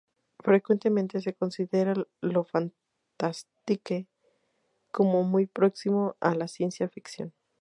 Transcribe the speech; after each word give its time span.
Frecuentemente 0.39 1.21
se 1.21 1.35
considera 1.35 1.93
lo 2.21 2.43
"fantastique" 2.43 4.07
como 4.91 5.21
muy 5.21 5.45
próximo 5.45 6.15
a 6.19 6.33
la 6.33 6.47
ciencia 6.47 6.89
ficción. 6.89 7.35